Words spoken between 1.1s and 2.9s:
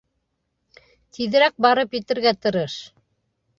Тиҙерәк барып етергә тырыш.